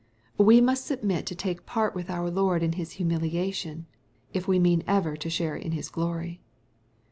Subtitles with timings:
[0.39, 3.85] Wo must submit to take part with our Lord in His humilia tion,
[4.33, 6.41] if we mean evei* to share in his glory.